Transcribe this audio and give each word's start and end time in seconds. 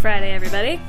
Friday, 0.00 0.32
everybody. 0.32 0.80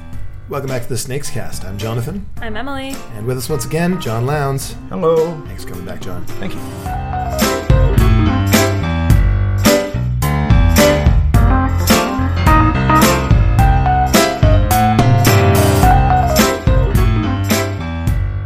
Welcome 0.50 0.70
back 0.70 0.84
to 0.84 0.90
the 0.90 0.98
Snakes 0.98 1.30
Cast. 1.30 1.66
I'm 1.66 1.78
Jonathan, 1.78 2.26
I'm 2.38 2.56
Emily. 2.58 2.96
and 3.16 3.26
with 3.26 3.38
us 3.38 3.50
once 3.50 3.66
again, 3.66 4.00
John 4.02 4.26
Lowndes. 4.26 4.76
Hello. 4.90 5.40
Thanks 5.48 5.64
for 5.64 5.72
coming 5.72 5.86
back, 5.86 6.02
John. 6.02 6.26
Thank 6.26 6.54
you. 6.54 7.21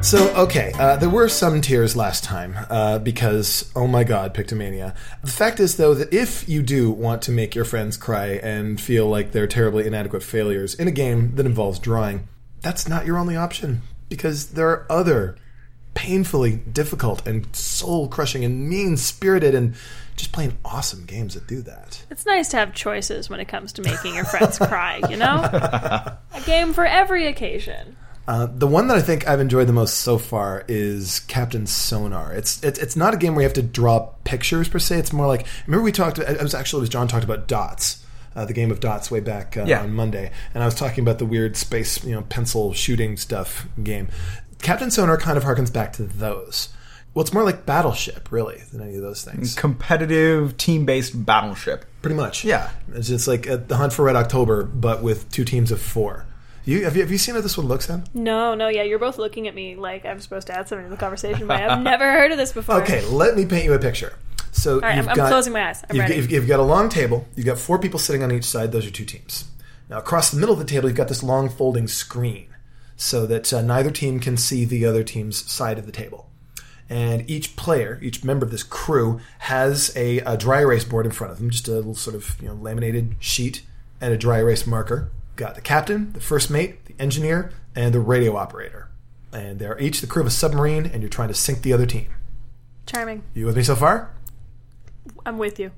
So, 0.05 0.31
okay, 0.35 0.71
uh, 0.77 0.97
there 0.97 1.09
were 1.09 1.27
some 1.27 1.61
tears 1.61 1.95
last 1.95 2.23
time 2.23 2.55
uh, 2.70 2.99
because, 2.99 3.71
oh 3.75 3.88
my 3.88 4.03
god, 4.03 4.35
Pictomania. 4.35 4.95
The 5.23 5.31
fact 5.31 5.59
is, 5.59 5.77
though, 5.77 5.95
that 5.95 6.13
if 6.13 6.47
you 6.47 6.61
do 6.61 6.91
want 6.91 7.23
to 7.23 7.31
make 7.31 7.55
your 7.55 7.66
friends 7.66 7.97
cry 7.97 8.39
and 8.44 8.80
feel 8.80 9.07
like 9.07 9.31
they're 9.31 9.47
terribly 9.47 9.88
inadequate 9.88 10.21
failures 10.21 10.75
in 10.75 10.88
a 10.88 10.91
game 10.91 11.35
that 11.38 11.47
involves 11.47 11.80
drawing, 11.80 12.27
that's 12.61 12.88
not 12.88 13.07
your 13.07 13.17
only 13.17 13.35
option 13.35 13.81
because 14.07 14.52
there 14.52 14.70
are 14.70 14.85
other 14.91 15.38
painfully 15.95 16.58
difficult 16.58 17.25
and 17.25 17.55
soul 17.55 18.08
crushing 18.08 18.45
and 18.45 18.69
mean 18.69 18.97
spirited 18.97 19.55
and 19.55 19.73
just 20.17 20.31
plain 20.31 20.55
awesome 20.63 21.05
games 21.05 21.33
that 21.33 21.47
do 21.47 21.63
that. 21.63 22.05
It's 22.11 22.27
nice 22.27 22.49
to 22.49 22.58
have 22.58 22.75
choices 22.75 23.27
when 23.27 23.39
it 23.39 23.47
comes 23.47 23.73
to 23.73 23.81
making 23.81 24.13
your 24.13 24.25
friends 24.25 24.59
cry, 24.59 25.02
you 25.09 25.17
know? 25.17 25.38
A 25.41 26.41
game 26.45 26.73
for 26.73 26.85
every 26.85 27.25
occasion. 27.25 27.95
Uh, 28.27 28.47
the 28.52 28.65
one 28.67 28.88
that 28.88 28.97
I 28.97 29.02
think 29.02 29.27
I've 29.27 29.39
enjoyed 29.39 29.67
the 29.67 29.73
most 29.73 29.97
so 29.97 30.17
far 30.17 30.66
is 30.67 31.20
Captain 31.21 31.67
Sonar. 31.67 32.33
It's, 32.33 32.63
it's 32.63 32.79
it's 32.79 32.95
not 32.95 33.13
a 33.13 33.17
game 33.17 33.35
where 33.35 33.43
you 33.43 33.47
have 33.47 33.53
to 33.53 33.61
draw 33.61 34.00
pictures 34.23 34.67
per 34.67 34.80
se. 34.80 34.97
It's 34.97 35.13
more 35.13 35.27
like 35.27 35.45
remember 35.67 35.83
we 35.83 35.91
talked. 35.91 36.17
It 36.17 36.41
was 36.41 36.55
actually 36.55 36.80
it 36.80 36.81
was 36.81 36.89
John 36.89 37.08
talked 37.08 37.23
about 37.23 37.47
dots. 37.47 38.03
Uh, 38.35 38.44
the 38.44 38.52
game 38.53 38.69
of 38.69 38.81
dots 38.81 39.09
way 39.09 39.22
back 39.22 39.55
uh, 39.55 39.63
Yeah. 39.66 39.81
on 39.81 39.94
Monday, 39.94 40.30
and 40.53 40.61
I 40.61 40.66
was 40.66 40.75
talking 40.75 41.03
about 41.03 41.19
the 41.19 41.25
weird 41.25 41.55
space, 41.55 42.03
you 42.03 42.13
know, 42.13 42.22
pencil 42.23 42.73
shooting 42.73 43.16
stuff 43.16 43.66
game. 43.81 44.09
Captain 44.61 44.91
Sonar 44.91 45.17
kind 45.17 45.38
of 45.38 45.44
harkens 45.45 45.72
back 45.72 45.94
to 45.94 46.03
those. 46.03 46.67
Well, 47.13 47.22
it's 47.23 47.31
more 47.33 47.44
like 47.45 47.66
Battleship, 47.66 48.30
really, 48.33 48.61
than 48.73 48.81
any 48.81 48.95
of 48.97 49.02
those 49.02 49.23
things. 49.23 49.55
Competitive 49.55 50.57
team-based 50.57 51.25
battleship. 51.25 51.85
Pretty 52.02 52.16
much, 52.17 52.44
Yeah. 52.44 52.72
It's 52.94 53.07
just 53.07 53.25
like 53.25 53.47
uh, 53.47 53.55
the 53.55 53.78
Hunt 53.78 53.94
for 53.94 54.03
Red 54.03 54.17
October, 54.17 54.63
but 54.63 55.02
with 55.02 55.31
two 55.31 55.45
teams 55.45 55.72
of 55.72 55.80
four. 55.80 56.25
You 56.66 56.83
have 56.83 56.95
you, 56.95 57.03
have 57.03 57.11
you 57.11 57.17
seen 57.19 57.35
how 57.35 57.41
this 57.41 57.58
one 57.58 57.67
looks, 57.67 57.85
then? 57.85 58.05
No, 58.13 58.55
no, 58.55 58.67
yeah, 58.67 58.81
you're 58.83 58.99
both 58.99 59.17
looking 59.19 59.47
at 59.47 59.53
me 59.53 59.75
like 59.75 60.03
I'm 60.05 60.19
supposed 60.19 60.47
to 60.47 60.58
add 60.58 60.67
something 60.67 60.85
to 60.85 60.89
the 60.89 60.97
conversation, 60.97 61.47
but 61.47 61.61
I've 61.61 61.81
never 61.83 62.11
heard 62.11 62.31
of 62.31 62.38
this 62.38 62.52
before. 62.52 62.81
Okay, 62.81 63.05
let 63.05 63.35
me 63.35 63.45
paint 63.45 63.66
you 63.66 63.73
a 63.73 63.80
picture. 63.80 64.13
So 64.52 64.80
right, 64.80 64.95
you've 64.97 65.07
I'm- 65.07 65.19
I'm 65.19 65.27
closing 65.27 65.53
my 65.53 65.69
eyes. 65.69 65.83
I'm 65.89 65.95
you've, 65.95 66.03
ready. 66.03 66.16
You've, 66.16 66.31
you've 66.31 66.47
got 66.47 66.59
a 66.59 66.63
long 66.63 66.89
table. 66.89 67.27
You've 67.35 67.45
got 67.45 67.59
four 67.59 67.77
people 67.77 67.99
sitting 67.99 68.23
on 68.23 68.31
each 68.31 68.45
side. 68.45 68.72
Those 68.72 68.88
are 68.88 68.91
two 68.91 69.05
teams. 69.05 69.45
Now 69.89 69.99
across 69.99 70.31
the 70.31 70.39
middle 70.39 70.53
of 70.53 70.59
the 70.59 70.66
table, 70.66 70.88
you've 70.89 70.97
got 70.97 71.07
this 71.07 71.22
long 71.22 71.49
folding 71.49 71.88
screen, 71.88 72.47
so 72.95 73.27
that 73.27 73.53
uh, 73.53 73.61
neither 73.61 73.91
team 73.91 74.19
can 74.19 74.35
see 74.35 74.66
the 74.66 74.85
other 74.85 75.03
team's 75.03 75.50
side 75.52 75.77
of 75.77 75.85
the 75.85 75.91
table. 75.91 76.29
And 76.89 77.29
each 77.29 77.55
player, 77.55 78.00
each 78.02 78.23
member 78.23 78.45
of 78.45 78.52
this 78.52 78.63
crew, 78.63 79.19
has 79.39 79.91
a, 79.95 80.19
a 80.19 80.38
dry 80.38 80.61
erase 80.61 80.83
board 80.83 81.05
in 81.05 81.11
front 81.11 81.31
of 81.31 81.39
them, 81.39 81.50
just 81.50 81.67
a 81.67 81.72
little 81.72 81.95
sort 81.95 82.16
of 82.16 82.39
you 82.41 82.47
know 82.47 82.55
laminated 82.55 83.16
sheet 83.19 83.61
and 84.02 84.13
a 84.13 84.17
dry 84.17 84.39
erase 84.39 84.66
marker. 84.66 85.11
Got 85.36 85.55
the 85.55 85.61
captain, 85.61 86.14
the 86.14 86.22
first 86.22 86.50
mate, 86.50 86.86
the 86.86 86.95
engineer, 86.97 87.52
and 87.75 87.94
the 87.94 88.00
radio 88.00 88.38
operator. 88.38 88.89
And 89.33 89.59
they're 89.59 89.80
each 89.80 90.00
the 90.00 90.08
crew 90.08 90.22
of 90.22 90.28
a 90.28 90.31
submarine, 90.31 90.86
and 90.86 91.02
you're 91.02 91.09
trying 91.09 91.28
to 91.28 91.33
sink 91.33 91.61
the 91.61 91.73
other 91.73 91.86
team. 91.86 92.08
Charming. 92.86 93.23
You 93.33 93.45
with 93.45 93.58
me 93.58 93.63
so 93.63 93.75
far? 93.75 94.13
I'm 95.25 95.38
with 95.38 95.59
you. 95.59 95.72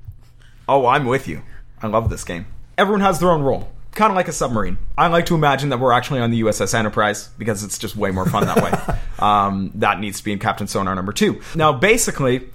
Oh, 0.68 0.86
I'm 0.86 1.06
with 1.06 1.26
you. 1.26 1.42
I 1.82 1.88
love 1.88 2.08
this 2.08 2.22
game. 2.22 2.46
Everyone 2.76 3.00
has 3.00 3.18
their 3.18 3.30
own 3.30 3.42
role. 3.42 3.68
Kind 3.92 4.12
of 4.12 4.16
like 4.16 4.28
a 4.28 4.32
submarine. 4.32 4.78
I 4.96 5.08
like 5.08 5.26
to 5.26 5.34
imagine 5.34 5.70
that 5.70 5.80
we're 5.80 5.92
actually 5.92 6.20
on 6.20 6.30
the 6.30 6.42
USS 6.42 6.74
Enterprise 6.74 7.30
because 7.36 7.64
it's 7.64 7.78
just 7.78 7.96
way 7.96 8.12
more 8.12 8.26
fun 8.26 8.44
that 8.46 8.62
way. 8.62 8.94
Um, 9.18 9.72
that 9.74 9.98
needs 9.98 10.18
to 10.18 10.24
be 10.24 10.30
in 10.30 10.38
Captain 10.38 10.68
Sonar 10.68 10.94
number 10.94 11.12
two. 11.12 11.40
Now, 11.56 11.72
basically, 11.72 12.48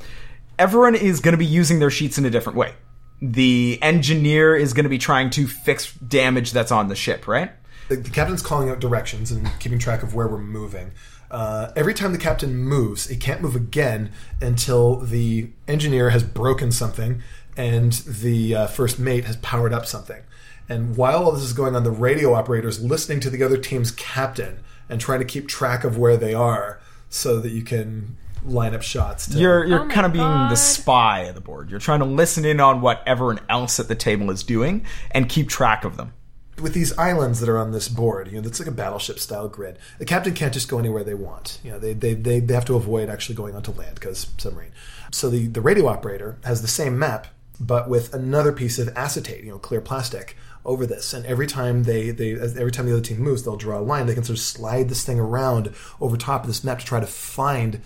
everyone 0.57 0.95
is 0.95 1.19
going 1.19 1.33
to 1.33 1.37
be 1.37 1.45
using 1.45 1.79
their 1.79 1.89
sheets 1.89 2.17
in 2.17 2.23
a 2.23 2.29
different 2.29 2.57
way. 2.57 2.73
The 3.25 3.79
engineer 3.81 4.53
is 4.53 4.73
going 4.73 4.83
to 4.83 4.89
be 4.89 4.97
trying 4.97 5.29
to 5.31 5.47
fix 5.47 5.93
damage 5.93 6.51
that's 6.51 6.73
on 6.73 6.89
the 6.89 6.95
ship, 6.95 7.25
right? 7.25 7.51
The, 7.87 7.95
the 7.95 8.09
captain's 8.09 8.41
calling 8.41 8.69
out 8.69 8.81
directions 8.81 9.31
and 9.31 9.49
keeping 9.59 9.79
track 9.79 10.03
of 10.03 10.13
where 10.13 10.27
we're 10.27 10.39
moving. 10.39 10.91
Uh, 11.31 11.71
every 11.77 11.93
time 11.93 12.11
the 12.11 12.19
captain 12.19 12.55
moves, 12.55 13.07
he 13.07 13.15
can't 13.15 13.41
move 13.41 13.55
again 13.55 14.11
until 14.41 14.97
the 14.97 15.49
engineer 15.69 16.09
has 16.09 16.21
broken 16.21 16.69
something 16.69 17.23
and 17.55 17.93
the 17.93 18.53
uh, 18.55 18.67
first 18.67 18.99
mate 18.99 19.23
has 19.23 19.37
powered 19.37 19.71
up 19.71 19.85
something. 19.85 20.21
And 20.67 20.97
while 20.97 21.23
all 21.23 21.31
this 21.31 21.43
is 21.43 21.53
going 21.53 21.75
on, 21.75 21.83
the 21.83 21.91
radio 21.91 22.33
operator 22.33 22.67
is 22.67 22.83
listening 22.83 23.19
to 23.21 23.29
the 23.29 23.41
other 23.41 23.57
team's 23.57 23.91
captain 23.91 24.63
and 24.89 24.99
trying 24.99 25.19
to 25.19 25.25
keep 25.25 25.47
track 25.47 25.83
of 25.83 25.97
where 25.97 26.17
they 26.17 26.33
are 26.33 26.81
so 27.09 27.39
that 27.39 27.51
you 27.51 27.61
can 27.61 28.17
line 28.45 28.73
up 28.75 28.81
shots. 28.81 29.27
To, 29.27 29.37
You're 29.37 29.65
you're 29.65 29.79
Oh 29.81 29.87
kind 29.89 30.05
of 30.05 30.13
being 30.13 30.23
God. 30.23 30.51
the 30.51 30.55
spy 30.55 31.21
of 31.21 31.35
the 31.35 31.41
board. 31.41 31.69
You're 31.69 31.79
trying 31.79 31.99
to 31.99 32.05
listen 32.05 32.45
in 32.45 32.59
on 32.59 32.81
what 32.81 33.01
everyone 33.05 33.39
else 33.49 33.79
at 33.79 33.87
the 33.87 33.95
table 33.95 34.31
is 34.31 34.43
doing 34.43 34.85
and 35.11 35.29
keep 35.29 35.49
track 35.49 35.85
of 35.85 35.97
them. 35.97 36.13
with 36.61 36.73
these 36.73 36.95
islands 36.97 37.39
that 37.39 37.49
are 37.49 37.57
on 37.57 37.71
this 37.71 37.87
board, 37.87 38.27
you 38.31 38.39
know, 38.39 38.47
it's 38.47 38.59
like 38.59 38.67
a 38.67 38.71
battleship 38.71 39.17
style 39.19 39.47
grid. 39.47 39.79
The 39.97 40.05
captain 40.05 40.33
can't 40.33 40.53
just 40.53 40.69
go 40.69 40.77
anywhere 40.79 41.03
they 41.03 41.13
want. 41.15 41.59
You 41.63 41.71
know, 41.71 41.79
they 41.79 41.93
they, 41.93 42.13
they, 42.13 42.39
they 42.39 42.53
have 42.53 42.65
to 42.65 42.75
avoid 42.75 43.09
actually 43.09 43.35
going 43.35 43.55
onto 43.55 43.71
land 43.71 43.95
because 43.95 44.27
submarine. 44.37 44.71
So 45.11 45.29
the, 45.29 45.47
the 45.47 45.61
radio 45.61 45.87
operator 45.87 46.37
has 46.43 46.61
the 46.61 46.67
same 46.67 46.97
map, 46.99 47.27
but 47.59 47.89
with 47.89 48.13
another 48.13 48.51
piece 48.51 48.77
of 48.79 48.89
acetate, 48.95 49.43
you 49.43 49.51
know, 49.51 49.59
clear 49.59 49.81
plastic 49.81 50.35
over 50.65 50.85
this. 50.85 51.13
And 51.13 51.25
every 51.25 51.45
time 51.47 51.83
they, 51.83 52.11
they 52.11 52.33
every 52.35 52.71
time 52.71 52.85
the 52.85 52.93
other 52.93 53.01
team 53.01 53.19
moves, 53.19 53.43
they'll 53.43 53.57
draw 53.57 53.79
a 53.79 53.81
line. 53.81 54.05
They 54.05 54.13
can 54.13 54.23
sort 54.23 54.37
of 54.37 54.43
slide 54.43 54.89
this 54.89 55.03
thing 55.03 55.19
around 55.19 55.73
over 55.99 56.17
top 56.17 56.41
of 56.41 56.47
this 56.47 56.63
map 56.63 56.79
to 56.79 56.85
try 56.85 56.99
to 56.99 57.07
find 57.07 57.81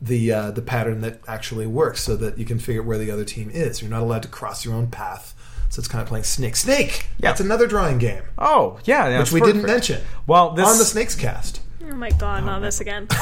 the 0.00 0.32
uh, 0.32 0.50
the 0.50 0.62
pattern 0.62 1.00
that 1.00 1.20
actually 1.26 1.66
works, 1.66 2.02
so 2.02 2.16
that 2.16 2.38
you 2.38 2.44
can 2.44 2.58
figure 2.58 2.82
out 2.82 2.86
where 2.86 2.98
the 2.98 3.10
other 3.10 3.24
team 3.24 3.50
is. 3.50 3.80
You're 3.80 3.90
not 3.90 4.02
allowed 4.02 4.22
to 4.22 4.28
cross 4.28 4.64
your 4.64 4.74
own 4.74 4.88
path. 4.88 5.34
So 5.68 5.80
it's 5.80 5.88
kind 5.88 6.00
of 6.00 6.08
playing 6.08 6.24
snake. 6.24 6.54
Snake. 6.54 7.06
Yeah. 7.18 7.30
That's 7.30 7.40
another 7.40 7.66
drawing 7.66 7.98
game 7.98 8.22
Oh, 8.38 8.78
yeah, 8.84 9.08
that's 9.10 9.32
which 9.32 9.42
we 9.42 9.46
didn't 9.46 9.66
mention. 9.66 10.00
Well, 10.26 10.50
this 10.52 10.66
on 10.66 10.78
the 10.78 10.84
Snakes 10.84 11.16
cast. 11.16 11.60
Oh 11.82 11.94
my 11.96 12.10
god, 12.10 12.44
not 12.44 12.60
this 12.60 12.80
again. 12.80 13.08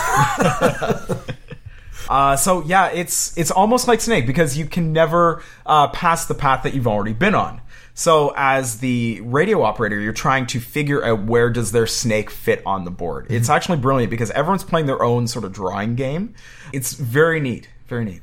Uh, 2.09 2.37
so 2.37 2.63
yeah, 2.65 2.91
it's 2.91 3.37
it's 3.37 3.51
almost 3.51 3.89
like 3.89 4.01
Snake 4.01 4.27
because 4.27 4.59
you 4.59 4.67
can 4.67 4.93
never 4.93 5.43
uh, 5.65 5.89
pass 5.89 6.27
the 6.27 6.35
path 6.35 6.63
that 6.65 6.75
you've 6.75 6.87
already 6.87 7.13
been 7.13 7.35
on. 7.35 7.61
So 7.95 8.35
as 8.37 8.79
the 8.79 9.21
radio 9.21 9.63
operator, 9.63 10.01
you're 10.01 10.13
trying 10.13 10.47
to 10.47 10.61
figure 10.61 11.05
out 11.05 11.23
where 11.23 11.49
does 11.49 11.71
their 11.71 11.87
snake 11.87 12.29
fit 12.29 12.61
on 12.67 12.85
the 12.85 12.91
board. 12.91 13.29
It's 13.31 13.49
actually 13.49 13.79
brilliant 13.79 14.11
because 14.11 14.33
everyone's 14.33 14.65
playing 14.65 14.87
their 14.87 15.03
own 15.03 15.29
sort 15.29 15.45
of 15.45 15.53
drawing 15.53 15.95
game. 15.95 16.35
It's 16.73 16.95
very 16.95 17.39
neat, 17.39 17.69
very 17.87 18.05
neat. 18.05 18.23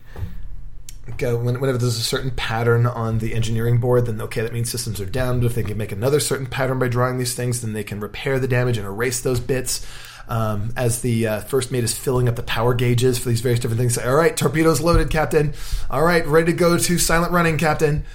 Whenever 1.19 1.77
there's 1.77 1.97
a 1.97 2.03
certain 2.03 2.31
pattern 2.31 2.85
on 2.85 3.19
the 3.19 3.33
engineering 3.33 3.79
board, 3.79 4.05
then 4.05 4.21
okay, 4.21 4.41
that 4.41 4.53
means 4.53 4.69
systems 4.69 4.99
are 4.99 5.05
down. 5.05 5.39
But 5.39 5.47
if 5.47 5.55
they 5.55 5.63
can 5.63 5.77
make 5.77 5.91
another 5.91 6.19
certain 6.19 6.47
pattern 6.47 6.77
by 6.77 6.89
drawing 6.89 7.17
these 7.17 7.33
things, 7.33 7.61
then 7.61 7.73
they 7.73 7.83
can 7.83 8.01
repair 8.01 8.39
the 8.39 8.47
damage 8.47 8.77
and 8.77 8.85
erase 8.85 9.21
those 9.21 9.39
bits. 9.39 9.85
Um, 10.27 10.71
as 10.77 11.01
the 11.01 11.27
uh, 11.27 11.41
first 11.41 11.71
mate 11.71 11.83
is 11.83 11.97
filling 11.97 12.29
up 12.29 12.35
the 12.35 12.43
power 12.43 12.73
gauges 12.73 13.17
for 13.17 13.29
these 13.29 13.41
various 13.41 13.59
different 13.59 13.79
things, 13.79 13.95
say, 13.95 14.07
all 14.07 14.15
right, 14.15 14.35
torpedoes 14.35 14.79
loaded, 14.79 15.09
Captain. 15.09 15.53
All 15.89 16.03
right, 16.03 16.25
ready 16.25 16.51
to 16.51 16.57
go 16.57 16.77
to 16.77 16.97
silent 16.97 17.33
running, 17.33 17.57
Captain. 17.57 18.05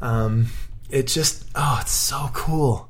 Um, 0.00 0.46
it 0.90 1.06
just, 1.06 1.44
oh, 1.54 1.78
it's 1.82 1.92
so 1.92 2.30
cool. 2.32 2.88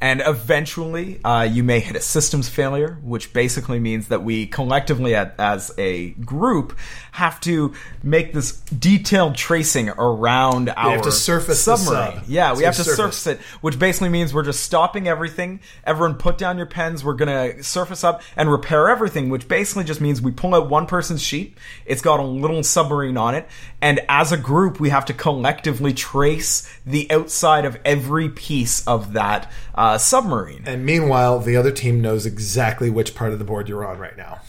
And 0.00 0.22
eventually, 0.24 1.20
uh, 1.24 1.42
you 1.42 1.64
may 1.64 1.80
hit 1.80 1.96
a 1.96 2.00
systems 2.00 2.48
failure, 2.48 2.98
which 3.02 3.32
basically 3.32 3.80
means 3.80 4.08
that 4.08 4.22
we 4.22 4.46
collectively, 4.46 5.14
as 5.16 5.72
a 5.76 6.10
group, 6.10 6.78
have 7.12 7.40
to 7.40 7.74
make 8.02 8.32
this 8.32 8.52
detailed 8.60 9.34
tracing 9.34 9.88
around 9.88 10.68
our 10.70 10.92
have 10.92 11.02
to 11.02 11.10
surface 11.10 11.60
submarine. 11.60 12.20
sub. 12.20 12.24
Yeah, 12.28 12.52
we 12.52 12.58
So 12.60 12.64
have 12.66 12.76
to 12.76 12.84
surface. 12.84 12.96
surface 13.18 13.26
it, 13.26 13.40
which 13.60 13.78
basically 13.78 14.08
means 14.08 14.32
we're 14.32 14.44
just 14.44 14.60
stopping 14.62 15.08
everything. 15.08 15.58
Everyone, 15.84 16.14
put 16.14 16.38
down 16.38 16.58
your 16.58 16.66
pens. 16.66 17.02
We're 17.02 17.14
gonna 17.14 17.60
surface 17.64 18.04
up 18.04 18.22
and 18.36 18.50
repair 18.52 18.88
everything, 18.88 19.30
which 19.30 19.48
basically 19.48 19.82
just 19.82 20.00
means 20.00 20.22
we 20.22 20.30
pull 20.30 20.54
out 20.54 20.70
one 20.70 20.86
person's 20.86 21.22
sheet. 21.22 21.58
It's 21.86 22.02
got 22.02 22.20
a 22.20 22.24
little 22.24 22.62
submarine 22.62 23.16
on 23.16 23.34
it, 23.34 23.48
and 23.82 24.00
as 24.08 24.30
a 24.30 24.36
group, 24.36 24.78
we 24.78 24.90
have 24.90 25.06
to 25.06 25.12
collectively 25.12 25.92
trace 25.92 26.72
the 26.86 27.10
outside 27.10 27.64
of 27.64 27.76
every 27.84 28.28
piece 28.28 28.86
of 28.86 29.14
that 29.14 29.50
uh, 29.78 29.96
submarine. 29.96 30.64
And 30.66 30.84
meanwhile, 30.84 31.38
the 31.38 31.56
other 31.56 31.70
team 31.70 32.02
knows 32.02 32.26
exactly 32.26 32.90
which 32.90 33.14
part 33.14 33.32
of 33.32 33.38
the 33.38 33.44
board 33.44 33.68
you're 33.68 33.86
on 33.86 33.98
right 33.98 34.16
now. 34.16 34.40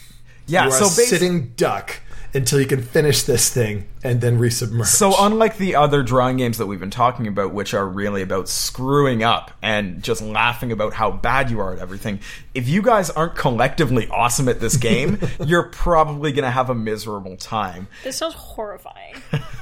Yeah, 0.47 0.63
you 0.63 0.69
are 0.69 0.71
so 0.71 0.85
a 0.85 0.87
basi- 0.87 1.05
sitting 1.07 1.49
duck 1.55 1.97
until 2.33 2.59
you 2.59 2.65
can 2.65 2.81
finish 2.81 3.23
this 3.23 3.49
thing 3.53 3.87
and 4.03 4.21
then 4.21 4.39
resubmerge. 4.39 4.87
So 4.87 5.13
unlike 5.19 5.57
the 5.57 5.75
other 5.75 6.01
drawing 6.01 6.37
games 6.37 6.57
that 6.57 6.65
we've 6.65 6.79
been 6.79 6.89
talking 6.89 7.27
about, 7.27 7.53
which 7.53 7.75
are 7.75 7.87
really 7.87 8.23
about 8.23 8.49
screwing 8.49 9.23
up 9.23 9.51
and 9.61 10.01
just 10.03 10.21
laughing 10.21 10.71
about 10.71 10.93
how 10.93 11.11
bad 11.11 11.51
you 11.51 11.59
are 11.59 11.73
at 11.73 11.79
everything, 11.79 12.19
if 12.55 12.67
you 12.67 12.81
guys 12.81 13.11
aren't 13.11 13.35
collectively 13.35 14.07
awesome 14.09 14.47
at 14.49 14.59
this 14.59 14.77
game, 14.77 15.19
you're 15.45 15.69
probably 15.69 16.31
going 16.31 16.43
to 16.43 16.51
have 16.51 16.71
a 16.71 16.75
miserable 16.75 17.37
time. 17.37 17.87
This 18.03 18.17
sounds 18.17 18.35
horrifying. 18.35 19.15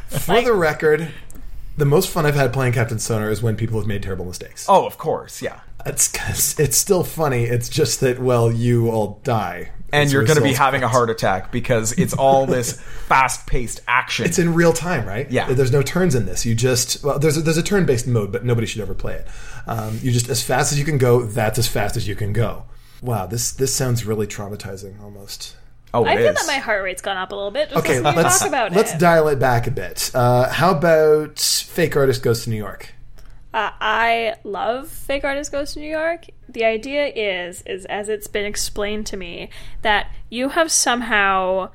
for 0.08 0.42
the 0.42 0.54
record, 0.54 1.12
the 1.78 1.86
most 1.86 2.10
fun 2.10 2.26
I've 2.26 2.36
had 2.36 2.52
playing 2.52 2.74
Captain 2.74 3.00
Sonar 3.00 3.30
is 3.30 3.42
when 3.42 3.56
people 3.56 3.80
have 3.80 3.88
made 3.88 4.04
terrible 4.04 4.26
mistakes. 4.26 4.66
Oh, 4.68 4.86
of 4.86 4.98
course, 4.98 5.42
yeah. 5.42 5.62
It's 5.86 6.60
it's 6.60 6.76
still 6.76 7.04
funny. 7.04 7.44
It's 7.44 7.70
just 7.70 8.02
that 8.02 8.20
well, 8.20 8.52
you 8.52 8.90
all 8.90 9.22
die, 9.24 9.72
and 9.94 10.12
you're 10.12 10.26
going 10.26 10.38
to 10.38 10.44
be 10.44 10.54
having 10.54 10.84
a 10.84 10.88
heart 10.88 11.10
attack 11.10 11.52
because 11.52 11.94
it's 11.94 12.14
all 12.14 12.46
this 12.48 12.82
fast-paced 13.08 13.82
action. 13.88 14.26
It's 14.26 14.40
in 14.40 14.54
real 14.54 14.74
time, 14.74 15.08
right? 15.08 15.30
Yeah. 15.32 15.54
There's 15.54 15.72
no 15.72 15.82
turns 15.82 16.16
in 16.16 16.26
this. 16.26 16.46
You 16.46 16.56
just 16.56 17.04
well, 17.04 17.20
there's 17.20 17.38
a, 17.38 17.42
there's 17.42 17.58
a 17.58 17.64
turn 17.64 17.86
based 17.86 18.08
mode, 18.08 18.32
but 18.32 18.44
nobody 18.44 18.68
should 18.68 18.82
ever 18.82 18.96
play 18.96 19.14
it. 19.14 19.28
Um, 19.68 20.00
you 20.02 20.12
just 20.12 20.30
as 20.30 20.44
fast 20.44 20.74
as 20.74 20.80
you 20.80 20.86
can 20.86 20.98
go. 20.98 21.26
That's 21.26 21.60
as 21.60 21.68
fast 21.68 21.96
as 21.96 22.08
you 22.08 22.16
can 22.16 22.34
go. 22.34 22.66
Wow, 23.02 23.28
this 23.28 23.52
this 23.52 23.74
sounds 23.74 24.04
really 24.04 24.28
traumatizing 24.28 25.02
almost. 25.02 25.56
Oh, 25.94 26.06
it 26.06 26.10
I 26.10 26.18
feel 26.18 26.28
is. 26.28 26.36
that 26.36 26.48
my 26.48 26.58
heart 26.60 26.84
rate's 26.84 27.02
gone 27.02 27.18
up 27.18 27.32
a 27.32 27.36
little 27.36 27.52
bit. 27.52 27.70
Just 27.70 27.80
Okay, 27.86 28.00
listening 28.00 28.14
to 28.14 28.18
you 28.20 28.24
let's 28.24 28.40
talk 28.40 28.48
about 28.48 28.72
it. 28.72 28.76
let's 28.76 28.94
it. 28.94 29.00
dial 29.00 29.28
it 29.30 29.40
back 29.40 29.68
a 29.68 29.72
bit. 29.72 30.12
Uh, 30.14 30.50
how 30.50 30.72
about 30.72 31.40
Fake 31.40 31.96
Artist 31.96 32.22
Goes 32.24 32.44
to 32.44 32.50
New 32.50 32.58
York? 32.58 32.94
Uh, 33.54 33.72
I 33.80 34.36
love 34.44 34.90
Fake 34.90 35.24
Artist 35.24 35.52
Goes 35.52 35.74
to 35.74 35.80
New 35.80 35.90
York. 35.90 36.26
The 36.50 36.66
idea 36.66 37.08
is, 37.08 37.64
is 37.66 37.86
as 37.86 38.10
it's 38.10 38.28
been 38.28 38.46
explained 38.46 39.08
to 39.08 39.18
me, 39.18 39.50
that 39.82 40.12
you 40.30 40.50
have 40.50 40.72
somehow 40.72 41.70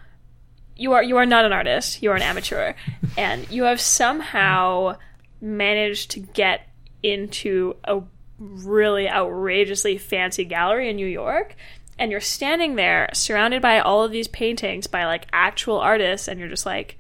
you 0.77 0.93
are 0.93 1.03
you 1.03 1.17
are 1.17 1.27
not 1.27 1.45
an 1.45 1.53
artist, 1.53 2.03
you 2.03 2.11
are 2.11 2.17
an 2.17 2.23
amateur, 2.23 2.75
and 3.17 3.51
you 3.51 3.65
have 3.65 3.81
somehow 3.81 4.97
managed 5.41 6.11
to 6.13 6.21
get 6.21 6.69
into 7.03 7.75
a 7.85 8.01
really 8.39 9.09
outrageously 9.09 9.99
fancy 9.99 10.45
gallery 10.45 10.89
in 10.89 10.97
New 10.97 11.07
York. 11.07 11.57
And 11.99 12.11
you're 12.11 12.21
standing 12.21 12.75
there 12.77 13.09
surrounded 13.13 13.63
by 13.63 13.79
all 13.81 14.03
of 14.03 14.11
these 14.11 14.29
paintings 14.29 14.87
by 14.87 15.05
like 15.05 15.27
actual 15.33 15.79
artists, 15.79 16.27
and 16.29 16.41
you're 16.41 16.49
just 16.49 16.67
like, 16.67 16.99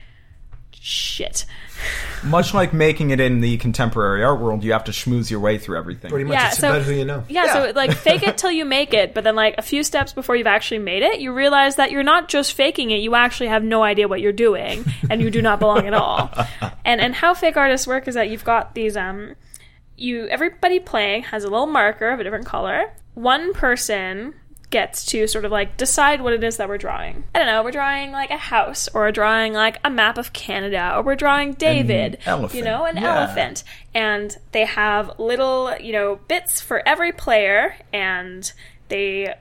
shit. 0.73 1.45
Much 2.25 2.55
like 2.55 2.73
making 2.73 3.11
it 3.11 3.19
in 3.21 3.41
the 3.41 3.57
contemporary 3.59 4.23
art 4.23 4.41
world, 4.41 4.63
you 4.63 4.73
have 4.73 4.85
to 4.85 4.93
schmooze 4.93 5.29
your 5.31 5.41
way 5.41 5.59
through 5.59 5.77
everything. 5.79 6.11
Pretty 6.11 6.25
much, 6.25 6.35
Yeah, 6.35 6.49
it's 6.49 6.59
so- 6.59 6.69
about 6.71 6.83
who 6.83 6.93
you 6.93 7.05
know. 7.05 7.25
Yeah, 7.29 7.47
Yeah. 7.47 7.53
so 7.53 7.73
like 7.75 7.93
fake 7.93 8.23
it 8.23 8.37
till 8.39 8.51
you 8.53 8.65
make 8.65 8.95
it, 8.95 9.13
but 9.15 9.25
then 9.25 9.35
like 9.35 9.57
a 9.59 9.63
few 9.63 9.83
steps 9.83 10.13
before 10.13 10.37
you've 10.37 10.47
actually 10.47 10.79
made 10.79 11.03
it, 11.03 11.21
you 11.21 11.33
realize 11.33 11.77
that 11.77 11.91
you're 11.91 12.03
not 12.05 12.29
just 12.29 12.53
faking 12.53 12.91
it, 12.93 12.99
you 12.99 13.15
actually 13.17 13.49
have 13.49 13.65
no 13.65 13.83
idea 13.83 14.07
what 14.07 14.21
you're 14.21 14.31
doing 14.33 14.85
and 15.11 15.21
you 15.21 15.31
do 15.31 15.43
not 15.43 15.59
belong 15.59 15.87
at 15.87 15.95
all. 15.95 16.31
And 16.85 17.01
and 17.01 17.15
how 17.15 17.33
fake 17.33 17.57
artists 17.57 17.87
work 17.87 18.09
is 18.09 18.15
that 18.17 18.29
you've 18.29 18.43
got 18.45 18.75
these 18.75 18.97
um 18.97 19.37
you 19.97 20.27
everybody 20.27 20.81
playing 20.81 21.23
has 21.25 21.45
a 21.45 21.49
little 21.49 21.69
marker 21.69 22.09
of 22.11 22.19
a 22.19 22.25
different 22.25 22.45
color. 22.47 22.93
One 23.15 23.53
person 23.55 24.35
gets 24.73 25.05
to 25.07 25.29
sort 25.29 25.45
of 25.45 25.53
like 25.53 25.77
decide 25.77 26.21
what 26.21 26.33
it 26.33 26.43
is 26.43 26.57
that 26.57 26.69
we're 26.69 26.79
drawing. 26.79 27.23
I 27.35 27.39
don't 27.39 27.47
know, 27.47 27.63
we're 27.63 27.71
drawing 27.71 28.11
like 28.11 28.31
a 28.31 28.37
house 28.37 28.89
or 28.93 29.03
we're 29.03 29.13
drawing 29.13 29.53
like 29.53 29.79
a 29.85 29.91
map 29.91 30.19
of 30.19 30.33
Canada 30.33 30.93
or 30.97 31.03
we're 31.03 31.15
drawing 31.15 31.53
David, 31.53 32.19
you 32.53 32.65
know, 32.65 32.85
an 32.87 32.97
Yeah. 32.97 33.17
elephant 33.19 33.63
and 33.95 34.37
they 34.51 34.65
have 34.65 35.13
little, 35.21 35.73
you 35.79 35.93
know, 35.93 36.17
bits 36.27 36.61
for 36.61 36.83
every 36.89 37.13
player, 37.13 37.77
and 37.93 38.53
they 38.89 39.35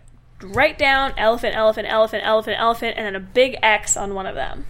write 0.44 0.78
down 0.78 1.14
elephant, 1.18 1.56
elephant, 1.56 1.88
elephant, 1.90 2.24
elephant, 2.26 2.58
elephant, 2.60 2.94
and 2.98 3.06
then 3.06 3.16
a 3.16 3.20
big 3.20 3.58
X 3.64 3.96
on 3.98 4.14
one 4.14 4.26
of 4.26 4.36
them. 4.36 4.66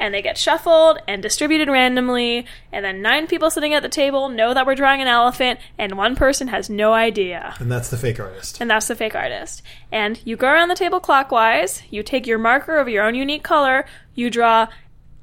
And 0.00 0.14
they 0.14 0.22
get 0.22 0.38
shuffled 0.38 0.98
and 1.06 1.22
distributed 1.22 1.68
randomly, 1.68 2.46
and 2.72 2.84
then 2.84 3.02
nine 3.02 3.26
people 3.26 3.50
sitting 3.50 3.74
at 3.74 3.82
the 3.82 3.88
table 3.88 4.30
know 4.30 4.54
that 4.54 4.66
we're 4.66 4.74
drawing 4.74 5.02
an 5.02 5.08
elephant, 5.08 5.60
and 5.78 5.98
one 5.98 6.16
person 6.16 6.48
has 6.48 6.70
no 6.70 6.94
idea. 6.94 7.54
And 7.58 7.70
that's 7.70 7.90
the 7.90 7.98
fake 7.98 8.18
artist. 8.18 8.60
And 8.60 8.70
that's 8.70 8.88
the 8.88 8.96
fake 8.96 9.14
artist. 9.14 9.62
And 9.92 10.18
you 10.24 10.36
go 10.36 10.48
around 10.48 10.68
the 10.68 10.74
table 10.74 11.00
clockwise, 11.00 11.82
you 11.90 12.02
take 12.02 12.26
your 12.26 12.38
marker 12.38 12.78
of 12.78 12.88
your 12.88 13.04
own 13.04 13.14
unique 13.14 13.42
color, 13.42 13.84
you 14.14 14.30
draw 14.30 14.68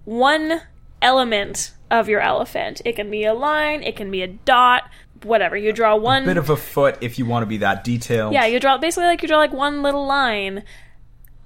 one 0.05 0.61
element 1.01 1.73
of 1.89 2.07
your 2.07 2.21
elephant. 2.21 2.81
It 2.85 2.95
can 2.95 3.09
be 3.09 3.25
a 3.25 3.33
line, 3.33 3.81
it 3.81 3.95
can 3.95 4.11
be 4.11 4.21
a 4.21 4.27
dot, 4.27 4.83
whatever. 5.23 5.57
You 5.57 5.73
draw 5.73 5.95
one 5.95 6.25
bit 6.25 6.37
of 6.37 6.51
a 6.51 6.55
foot 6.55 6.97
if 7.01 7.17
you 7.17 7.25
want 7.25 7.41
to 7.41 7.47
be 7.47 7.57
that 7.57 7.83
detailed. 7.83 8.33
Yeah, 8.33 8.45
you 8.45 8.59
draw 8.59 8.77
basically 8.77 9.07
like 9.07 9.21
you 9.23 9.27
draw 9.27 9.37
like 9.37 9.53
one 9.53 9.81
little 9.81 10.05
line 10.05 10.63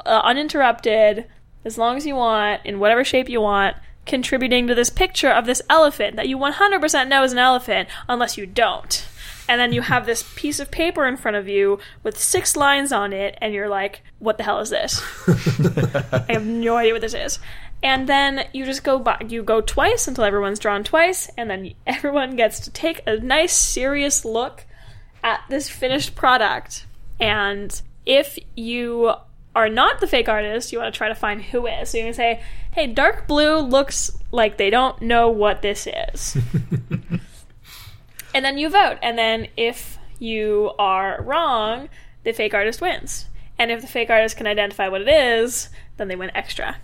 uh, 0.06 0.22
uninterrupted 0.24 1.28
as 1.66 1.78
long 1.78 1.98
as 1.98 2.06
you 2.06 2.16
want 2.16 2.62
in 2.66 2.80
whatever 2.80 3.04
shape 3.04 3.30
you 3.30 3.42
want 3.42 3.76
contributing 4.06 4.68
to 4.68 4.76
this 4.76 4.90
picture 4.90 5.30
of 5.30 5.46
this 5.46 5.62
elephant 5.70 6.16
that 6.16 6.28
you 6.28 6.38
100% 6.38 7.08
know 7.08 7.24
is 7.24 7.34
an 7.34 7.40
elephant 7.40 7.88
unless 8.10 8.38
you 8.38 8.46
don't. 8.46 9.06
And 9.48 9.60
then 9.60 9.74
you 9.74 9.82
have 9.82 10.06
this 10.06 10.24
piece 10.36 10.60
of 10.60 10.72
paper 10.72 11.06
in 11.06 11.18
front 11.18 11.38
of 11.38 11.48
you 11.48 11.80
with 12.04 12.18
six 12.18 12.56
lines 12.56 12.92
on 12.92 13.12
it, 13.12 13.38
and 13.42 13.54
you're 13.54 13.68
like, 13.68 14.02
what 14.20 14.38
the 14.38 14.44
hell 14.44 14.60
is 14.60 14.70
this? 14.70 15.02
I 16.14 16.34
have 16.34 16.46
no 16.46 16.78
idea 16.78 16.94
what 16.94 17.02
this 17.02 17.14
is. 17.14 17.38
And 17.84 18.08
then 18.08 18.48
you 18.54 18.66
just 18.66 18.84
go 18.84 19.00
by, 19.00 19.18
you 19.28 19.44
go 19.44 19.60
twice 19.60 20.08
until 20.08 20.24
everyone's 20.24 20.60
drawn 20.60 20.84
twice, 20.84 21.30
and 21.38 21.50
then 21.50 21.74
everyone 21.88 22.36
gets 22.36 22.62
to 22.62 22.72
take 22.72 23.02
a 23.06 23.18
nice, 23.18 23.54
serious 23.54 24.24
look 24.24 24.64
at 25.24 25.42
this 25.50 25.70
finished 25.70 26.16
product. 26.16 26.86
And 27.20 27.82
if 28.06 28.40
you 28.56 29.14
are 29.56 29.70
not 29.70 30.00
the 30.00 30.08
fake 30.08 30.30
artist, 30.30 30.72
you 30.72 30.80
want 30.80 30.94
to 30.94 30.98
try 30.98 31.08
to 31.10 31.16
find 31.16 31.42
who 31.42 31.68
is. 31.68 31.90
So 31.90 31.98
you 31.98 32.06
can 32.06 32.14
say, 32.14 32.42
hey, 32.72 32.88
dark 32.88 33.28
blue 33.28 33.60
looks 33.60 34.12
like 34.32 34.58
they 34.58 34.70
don't 34.70 35.02
know 35.02 35.30
what 35.30 35.62
this 35.62 35.88
is. 35.88 36.38
and 38.34 38.46
then 38.46 38.58
you 38.58 38.70
vote. 38.70 38.98
And 39.02 39.18
then 39.18 39.48
if 39.58 39.98
you 40.20 40.72
are 40.80 41.22
wrong, 41.22 41.90
the 42.24 42.32
fake 42.32 42.54
artist 42.54 42.82
wins. 42.82 43.26
And 43.60 43.72
if 43.72 43.82
the 43.82 43.88
fake 43.88 44.10
artist 44.10 44.38
can 44.38 44.48
identify 44.48 44.88
what 44.88 45.02
it 45.02 45.10
is, 45.10 45.70
then 45.98 46.08
they 46.08 46.16
win 46.16 46.32
extra. 46.36 46.78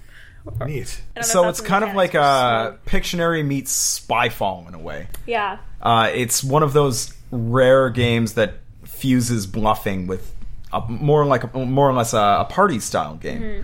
Neat. 0.45 0.55
I 0.59 0.65
don't 0.65 0.69
know 0.69 1.19
if 1.21 1.25
So 1.25 1.49
it's 1.49 1.61
kind 1.61 1.83
of 1.83 1.93
like 1.95 2.13
a 2.13 2.79
Pictionary 2.85 3.45
meets 3.45 3.99
Spyfall 3.99 4.67
in 4.67 4.73
a 4.73 4.79
way. 4.79 5.07
yeah. 5.25 5.57
Uh, 5.81 6.09
it's 6.13 6.43
one 6.43 6.63
of 6.63 6.73
those 6.73 7.13
rare 7.31 7.89
games 7.89 8.33
that 8.33 8.55
fuses 8.83 9.45
bluffing 9.45 10.07
with 10.07 10.33
a, 10.71 10.81
more 10.87 11.25
like 11.25 11.43
a, 11.43 11.65
more 11.65 11.89
or 11.89 11.93
less 11.93 12.13
a, 12.13 12.37
a 12.39 12.47
party 12.49 12.79
style 12.79 13.15
game. 13.15 13.41
Mm-hmm. 13.41 13.61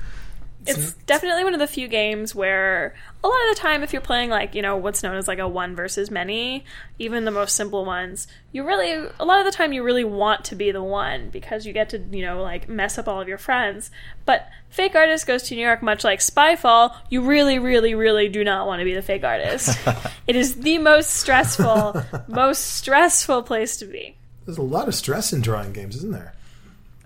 It's 0.65 0.93
definitely 0.93 1.43
one 1.43 1.53
of 1.53 1.59
the 1.59 1.67
few 1.67 1.89
games 1.89 2.33
where 2.33 2.95
a 3.21 3.27
lot 3.27 3.49
of 3.49 3.55
the 3.55 3.61
time 3.61 3.83
if 3.83 3.91
you're 3.91 4.01
playing 4.01 4.29
like, 4.29 4.55
you 4.55 4.61
know, 4.61 4.77
what's 4.77 5.03
known 5.03 5.17
as 5.17 5.27
like 5.27 5.39
a 5.39 5.47
one 5.47 5.75
versus 5.75 6.09
many, 6.09 6.63
even 6.97 7.25
the 7.25 7.31
most 7.31 7.57
simple 7.57 7.83
ones, 7.83 8.27
you 8.53 8.65
really 8.65 9.09
a 9.19 9.25
lot 9.25 9.39
of 9.39 9.45
the 9.45 9.51
time 9.51 9.73
you 9.73 9.83
really 9.83 10.05
want 10.05 10.45
to 10.45 10.55
be 10.55 10.71
the 10.71 10.81
one 10.81 11.29
because 11.31 11.65
you 11.65 11.73
get 11.73 11.89
to, 11.89 11.99
you 12.11 12.21
know, 12.21 12.41
like 12.41 12.69
mess 12.69 12.97
up 12.97 13.09
all 13.09 13.19
of 13.19 13.27
your 13.27 13.37
friends. 13.37 13.91
But 14.25 14.47
Fake 14.69 14.95
Artist 14.95 15.27
Goes 15.27 15.43
to 15.43 15.55
New 15.55 15.61
York, 15.61 15.83
much 15.83 16.05
like 16.05 16.19
Spyfall, 16.19 16.95
you 17.09 17.21
really, 17.21 17.59
really, 17.59 17.93
really 17.93 18.29
do 18.29 18.45
not 18.45 18.65
want 18.65 18.79
to 18.79 18.85
be 18.85 18.93
the 18.93 19.01
fake 19.01 19.25
artist. 19.25 19.77
it 20.27 20.35
is 20.37 20.55
the 20.55 20.77
most 20.77 21.09
stressful, 21.09 22.01
most 22.29 22.75
stressful 22.75 23.43
place 23.43 23.77
to 23.77 23.85
be. 23.85 24.15
There's 24.45 24.57
a 24.57 24.61
lot 24.61 24.87
of 24.87 24.95
stress 24.95 25.33
in 25.33 25.41
drawing 25.41 25.73
games, 25.73 25.97
isn't 25.97 26.11
there? 26.11 26.33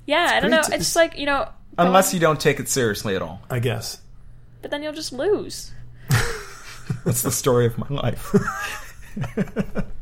Yeah, 0.07 0.31
I 0.33 0.39
don't 0.39 0.49
know. 0.49 0.57
pretty 0.57 0.71
t- 0.71 0.75
It's 0.77 0.95
like, 0.95 1.17
you 1.19 1.25
know, 1.27 1.49
Unless 1.77 2.11
you 2.13 2.19
don't 2.19 2.39
take 2.39 2.59
it 2.59 2.67
seriously 2.69 3.15
at 3.15 3.21
all. 3.21 3.41
I 3.51 3.59
guess. 3.59 4.01
but 4.63 4.71
then 4.71 4.81
you'll 4.81 4.93
just 4.93 5.13
lose. 5.13 5.71
That's 7.05 7.21
the 7.21 7.31
story 7.31 7.67
of 7.67 7.77
my 7.77 7.87
life. 7.89 8.33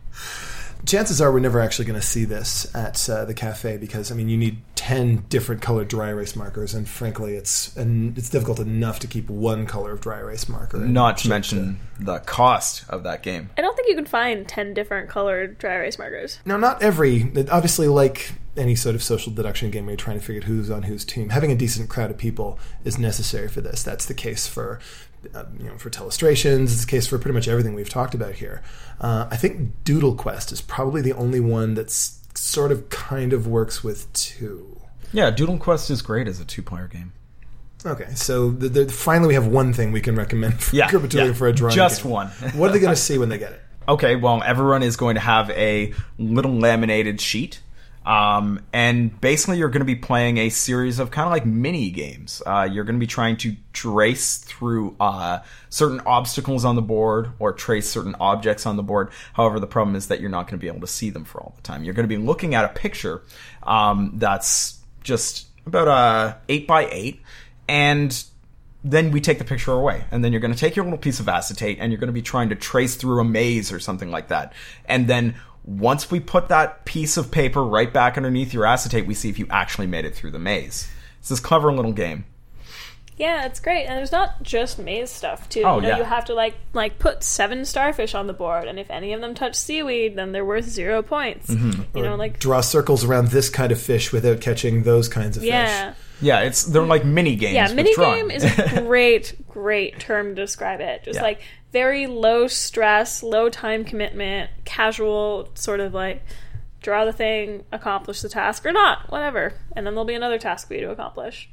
Chances 0.85 1.21
are 1.21 1.31
we're 1.31 1.39
never 1.39 1.59
actually 1.59 1.85
going 1.85 1.99
to 1.99 2.05
see 2.05 2.25
this 2.25 2.73
at 2.75 3.09
uh, 3.09 3.25
the 3.25 3.33
cafe 3.33 3.77
because 3.77 4.11
I 4.11 4.15
mean 4.15 4.29
you 4.29 4.37
need 4.37 4.61
ten 4.75 5.25
different 5.29 5.61
colored 5.61 5.87
dry 5.87 6.09
erase 6.09 6.35
markers, 6.35 6.73
and 6.73 6.87
frankly, 6.87 7.35
it's 7.35 7.75
and 7.75 8.17
it's 8.17 8.29
difficult 8.29 8.59
enough 8.59 8.99
to 8.99 9.07
keep 9.07 9.29
one 9.29 9.65
color 9.65 9.91
of 9.91 10.01
dry 10.01 10.19
erase 10.19 10.47
marker. 10.47 10.77
Not 10.77 11.17
to 11.17 11.23
check 11.23 11.29
mention 11.29 11.79
the 11.99 12.19
cost 12.19 12.85
of 12.89 13.03
that 13.03 13.23
game. 13.23 13.49
I 13.57 13.61
don't 13.61 13.75
think 13.75 13.89
you 13.89 13.95
can 13.95 14.05
find 14.05 14.47
10 14.47 14.73
different 14.73 15.09
colored 15.09 15.57
dry 15.57 15.75
erase 15.75 15.97
markers. 15.97 16.39
Now, 16.45 16.57
not 16.57 16.83
every, 16.83 17.31
obviously, 17.51 17.87
like 17.87 18.33
any 18.57 18.75
sort 18.75 18.95
of 18.95 19.03
social 19.03 19.31
deduction 19.31 19.71
game 19.71 19.85
where 19.85 19.93
you're 19.93 19.97
trying 19.97 20.19
to 20.19 20.25
figure 20.25 20.41
out 20.41 20.47
who's 20.47 20.69
on 20.69 20.83
whose 20.83 21.05
team, 21.05 21.29
having 21.29 21.51
a 21.51 21.55
decent 21.55 21.89
crowd 21.89 22.11
of 22.11 22.17
people 22.17 22.59
is 22.83 22.97
necessary 22.97 23.47
for 23.47 23.61
this. 23.61 23.83
That's 23.83 24.05
the 24.05 24.13
case 24.13 24.47
for, 24.47 24.79
uh, 25.33 25.45
you 25.59 25.65
know, 25.65 25.77
for 25.77 25.89
telestrations. 25.89 26.63
It's 26.63 26.85
the 26.85 26.91
case 26.91 27.07
for 27.07 27.17
pretty 27.17 27.33
much 27.33 27.47
everything 27.47 27.73
we've 27.73 27.89
talked 27.89 28.13
about 28.13 28.33
here. 28.35 28.61
Uh, 28.99 29.27
I 29.31 29.37
think 29.37 29.83
Doodle 29.83 30.15
Quest 30.15 30.51
is 30.51 30.61
probably 30.61 31.01
the 31.01 31.13
only 31.13 31.39
one 31.39 31.73
that's 31.73 32.19
sort 32.35 32.71
of 32.71 32.89
kind 32.89 33.33
of 33.33 33.47
works 33.47 33.83
with 33.83 34.11
two. 34.13 34.79
Yeah, 35.13 35.31
Doodle 35.31 35.57
Quest 35.57 35.89
is 35.89 36.01
great 36.01 36.27
as 36.27 36.39
a 36.39 36.45
two-player 36.45 36.87
game. 36.87 37.13
Okay, 37.85 38.07
so 38.15 38.49
the, 38.49 38.67
the, 38.67 38.91
finally 38.91 39.27
we 39.29 39.33
have 39.35 39.47
one 39.47 39.71
thing 39.71 39.91
we 39.91 40.01
can 40.01 40.15
recommend 40.15 40.61
for 40.61 40.75
Yeah, 40.75 40.89
yeah. 41.11 41.33
for 41.33 41.47
a 41.47 41.53
drawing 41.53 41.75
Just 41.75 42.03
game. 42.03 42.11
one. 42.11 42.27
what 42.55 42.69
are 42.69 42.73
they 42.73 42.79
going 42.79 42.95
to 42.95 42.99
see 42.99 43.17
when 43.17 43.29
they 43.29 43.37
get 43.37 43.51
it? 43.51 43.61
Okay, 43.87 44.15
well, 44.15 44.41
everyone 44.43 44.81
is 44.81 44.95
going 44.97 45.13
to 45.13 45.21
have 45.21 45.51
a 45.51 45.93
little 46.17 46.55
laminated 46.55 47.21
sheet. 47.21 47.61
Um, 48.05 48.61
and 48.71 49.19
basically, 49.19 49.57
you're 49.57 49.69
going 49.69 49.81
to 49.81 49.85
be 49.85 49.95
playing 49.95 50.37
a 50.37 50.49
series 50.49 50.99
of 50.99 51.11
kind 51.11 51.25
of 51.25 51.31
like 51.31 51.45
mini 51.45 51.89
games. 51.89 52.41
Uh, 52.45 52.67
you're 52.71 52.83
going 52.83 52.95
to 52.95 52.99
be 52.99 53.07
trying 53.07 53.37
to 53.37 53.55
trace 53.73 54.37
through 54.37 54.95
uh, 54.99 55.39
certain 55.69 56.01
obstacles 56.05 56.65
on 56.65 56.75
the 56.75 56.81
board 56.81 57.31
or 57.39 57.51
trace 57.51 57.89
certain 57.89 58.15
objects 58.19 58.65
on 58.65 58.77
the 58.77 58.83
board. 58.83 59.09
However, 59.33 59.59
the 59.59 59.67
problem 59.67 59.95
is 59.95 60.07
that 60.07 60.21
you're 60.21 60.29
not 60.29 60.47
going 60.47 60.59
to 60.59 60.61
be 60.61 60.67
able 60.67 60.81
to 60.81 60.87
see 60.87 61.09
them 61.09 61.25
for 61.25 61.41
all 61.41 61.53
the 61.55 61.61
time. 61.63 61.83
You're 61.83 61.95
going 61.95 62.07
to 62.07 62.15
be 62.15 62.21
looking 62.21 62.53
at 62.53 62.63
a 62.63 62.69
picture 62.69 63.23
um, 63.63 64.11
that's 64.15 64.79
just 65.03 65.47
about 65.65 65.87
a 65.87 66.37
eight 66.47 66.67
by 66.67 66.87
eight, 66.91 67.21
and 67.67 68.23
then 68.85 69.09
we 69.09 69.19
take 69.19 69.39
the 69.39 69.43
picture 69.43 69.71
away 69.73 70.05
and 70.11 70.23
then 70.23 70.31
you're 70.31 70.39
going 70.39 70.53
to 70.53 70.59
take 70.59 70.75
your 70.75 70.85
little 70.85 70.99
piece 70.99 71.19
of 71.19 71.27
acetate 71.27 71.79
and 71.81 71.91
you're 71.91 71.99
going 71.99 72.07
to 72.07 72.13
be 72.13 72.21
trying 72.21 72.49
to 72.49 72.55
trace 72.55 72.95
through 72.95 73.19
a 73.19 73.23
maze 73.23 73.71
or 73.71 73.79
something 73.79 74.11
like 74.11 74.27
that 74.27 74.53
and 74.85 75.07
then 75.07 75.33
Once 75.65 76.11
we 76.11 76.19
put 76.19 76.47
that 76.47 76.85
piece 76.85 77.17
of 77.17 77.31
paper 77.31 77.63
right 77.63 77.91
back 77.91 78.17
underneath 78.17 78.53
your 78.53 78.65
acetate, 78.65 79.07
we 79.07 79.13
see 79.13 79.29
if 79.29 79.39
you 79.39 79.47
actually 79.49 79.87
made 79.87 80.05
it 80.05 80.15
through 80.15 80.31
the 80.31 80.39
maze. 80.39 80.87
It's 81.19 81.29
this 81.29 81.39
clever 81.39 81.73
little 81.73 81.93
game. 81.93 82.25
Yeah, 83.17 83.45
it's 83.45 83.61
great, 83.61 83.85
and 83.85 83.97
there's 83.97 84.11
not 84.11 84.43
just 84.43 84.77
maze 84.77 85.09
stuff 85.09 85.47
too. 85.47 85.63
Oh, 85.63 85.77
you 85.77 85.83
know, 85.83 85.87
yeah. 85.87 85.97
you 85.99 86.03
have 86.03 86.25
to 86.25 86.33
like 86.33 86.55
like 86.73 86.99
put 86.99 87.23
seven 87.23 87.63
starfish 87.63 88.13
on 88.13 88.27
the 88.27 88.33
board, 88.33 88.67
and 88.67 88.77
if 88.77 88.91
any 88.91 89.13
of 89.13 89.21
them 89.21 89.33
touch 89.33 89.55
seaweed, 89.55 90.17
then 90.17 90.33
they're 90.33 90.43
worth 90.43 90.65
zero 90.65 91.01
points. 91.01 91.49
Mm-hmm. 91.49 91.97
You 91.97 92.03
know, 92.03 92.15
like 92.15 92.39
Draw 92.39 92.59
circles 92.59 93.05
around 93.05 93.29
this 93.29 93.49
kind 93.49 93.71
of 93.71 93.79
fish 93.79 94.11
without 94.11 94.41
catching 94.41 94.83
those 94.83 95.07
kinds 95.07 95.37
of 95.37 95.43
yeah, 95.43 95.93
fish. 95.93 96.03
Yeah, 96.21 96.41
it's 96.41 96.65
they're 96.65 96.85
like 96.85 97.05
mini 97.05 97.37
games. 97.37 97.55
yeah. 97.55 97.73
Mini 97.73 97.95
game 97.95 98.31
is 98.31 98.43
a 98.59 98.81
great, 98.81 99.33
great 99.47 99.97
term 99.97 100.35
to 100.35 100.41
describe 100.41 100.81
it. 100.81 101.03
Just 101.03 101.17
Yeah. 101.17 101.23
like 101.23 101.41
very 101.75 102.07
low 102.07 102.47
stress, 102.47 103.21
low 103.21 103.49
time 103.49 103.83
commitment, 103.83 104.49
casual 104.63 105.49
sort 105.55 105.81
of 105.81 105.93
like 105.93 106.23
draw 106.79 107.03
the 107.03 107.11
thing, 107.11 107.65
accomplish 107.69 108.21
the 108.21 108.29
task 108.29 108.65
or 108.65 108.71
not, 108.71 109.11
whatever, 109.11 109.53
and 109.75 109.85
then 109.85 109.93
there'll 109.93 110.05
be 110.05 110.13
another 110.13 110.39
task 110.39 110.69
for 110.69 110.73
you 110.73 110.79
to 110.79 110.89
accomplish. 110.89 111.49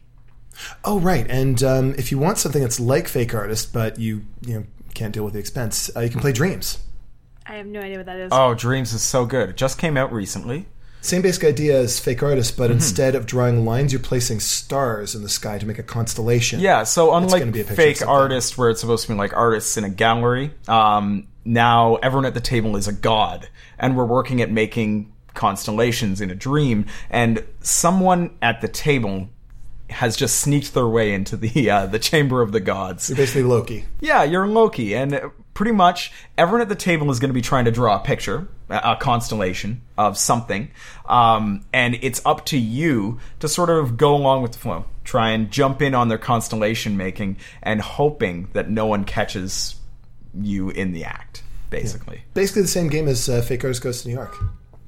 Oh, 0.85 1.01
right. 1.01 1.27
And 1.29 1.61
um, 1.65 1.97
if 1.99 2.13
you 2.13 2.21
want 2.21 2.39
something 2.39 2.63
that's 2.63 2.79
like 2.79 3.09
Fake 3.09 3.35
Artist, 3.35 3.73
but 3.73 3.99
you 3.99 4.23
you 4.47 4.55
know 4.55 4.65
can't 4.95 5.13
deal 5.13 5.25
with 5.25 5.33
the 5.33 5.41
expense, 5.41 5.91
uh, 5.97 6.01
you 6.01 6.11
can 6.11 6.21
play 6.21 6.31
Dreams. 6.31 6.79
I 7.45 7.55
have 7.57 7.67
no 7.67 7.81
idea 7.81 7.97
what 7.97 8.07
that 8.07 8.19
is. 8.19 8.29
oh, 8.31 8.55
Dreams 8.55 8.93
is 8.93 9.03
so 9.03 9.27
good. 9.27 9.49
It 9.49 9.57
just 9.57 9.77
came 9.77 9.97
out 9.97 10.13
recently. 10.13 10.69
Same 11.03 11.21
basic 11.21 11.45
idea 11.45 11.79
as 11.79 12.01
Fake 12.01 12.23
Artist, 12.23 12.53
Mm-hmm. 12.55 12.63
but 12.63 12.71
instead 12.71 13.15
of 13.15 13.27
drawing 13.27 13.67
lines, 13.67 13.93
you're 13.93 14.01
placing 14.01 14.41
stars 14.41 15.15
in 15.15 15.23
the 15.23 15.29
sky 15.29 15.59
to 15.59 15.67
make 15.67 15.79
a 15.79 15.83
constellation. 15.83 16.61
Yeah, 16.61 16.85
so 16.85 17.13
unlike 17.15 17.41
gonna 17.43 17.53
be 17.53 17.61
a 17.61 17.65
fake 17.65 18.07
artist, 18.07 18.57
where 18.57 18.71
it's 18.71 18.81
supposed 18.81 19.07
to 19.07 19.13
be 19.13 19.19
like 19.19 19.37
artists 19.37 19.77
in 19.77 19.85
a 19.85 19.91
gallery, 19.91 20.53
um, 20.69 21.27
now 21.45 21.97
everyone 21.97 22.25
at 22.27 22.35
the 22.35 22.41
table 22.41 22.77
is 22.77 22.89
a 22.89 22.93
god, 22.93 23.49
and 23.79 23.97
we're 23.97 24.07
working 24.07 24.41
at 24.41 24.51
making 24.51 25.13
constellations 25.35 26.21
in 26.21 26.31
a 26.31 26.35
dream, 26.35 26.87
and 27.11 27.45
someone 27.61 28.31
at 28.41 28.61
the 28.61 28.69
table 28.69 29.29
has 29.91 30.17
just 30.17 30.39
sneaked 30.41 30.73
their 30.73 30.87
way 30.89 31.13
into 31.13 31.37
the 31.37 31.69
uh, 31.69 31.87
the 31.87 31.99
chamber 31.99 32.41
of 32.43 32.53
the 32.53 32.61
gods. 32.61 33.09
You're 33.11 33.17
basically 33.17 33.43
Loki. 33.43 33.85
Yeah, 34.01 34.23
you're 34.23 34.47
Loki, 34.47 34.95
and 34.95 35.21
pretty 35.55 35.73
much 35.73 36.13
everyone 36.39 36.61
at 36.61 36.69
the 36.69 36.75
table 36.75 37.11
is 37.11 37.21
going 37.21 37.29
to 37.29 37.35
be 37.35 37.43
trying 37.43 37.65
to 37.67 37.71
draw 37.71 37.97
a 37.97 38.01
picture, 38.01 38.49
a 38.71 38.93
a 38.93 38.97
constellation 38.97 39.83
of 39.99 40.17
something, 40.17 40.71
um, 41.07 41.65
and 41.73 41.99
it's 42.03 42.21
up 42.25 42.47
to 42.47 42.59
you 42.59 43.19
to 43.41 43.49
sort 43.49 43.71
of 43.71 43.97
go 43.97 44.15
along 44.15 44.43
with 44.43 44.53
the 44.53 44.59
flow, 44.59 44.85
try 45.05 45.31
and 45.31 45.51
jump 45.51 45.83
in 45.83 45.95
on 45.95 46.09
their 46.09 46.19
constellation 46.19 46.97
making, 46.97 47.37
and 47.63 47.81
hoping 47.81 48.49
that 48.53 48.71
no 48.71 48.87
one 48.87 49.05
catches 49.05 49.77
you 50.41 50.71
in 50.71 50.93
the 50.93 51.05
act. 51.05 51.43
Basically, 51.71 52.23
Basically 52.35 52.63
the 52.63 52.69
same 52.69 52.89
game 52.89 53.09
as 53.09 53.29
uh, 53.29 53.41
Fake 53.41 53.65
Artist 53.65 53.83
Goes 53.83 54.03
to 54.03 54.09
New 54.09 54.15
York, 54.15 54.37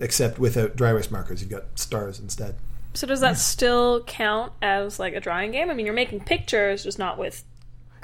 except 0.00 0.38
without 0.38 0.76
dry 0.76 0.90
erase 0.90 1.11
markers. 1.11 1.40
You've 1.40 1.50
got 1.50 1.78
stars 1.78 2.18
instead. 2.18 2.56
So 2.92 3.06
does 3.06 3.21
that 3.21 3.38
still 3.38 4.04
count 4.04 4.52
as 4.62 4.99
like 4.99 5.14
a 5.14 5.21
drawing 5.21 5.50
game? 5.50 5.71
I 5.71 5.75
mean, 5.75 5.87
you're 5.87 5.94
making 5.94 6.21
pictures, 6.21 6.85
just 6.85 6.99
not 6.99 7.18
with. 7.18 7.42